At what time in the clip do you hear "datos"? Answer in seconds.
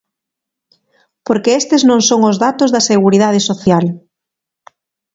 2.45-2.69